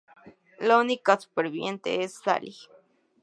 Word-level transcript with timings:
La 0.59 0.79
única 0.79 1.19
superviviente 1.19 2.01
es 2.03 2.15
Sally. 2.15 2.55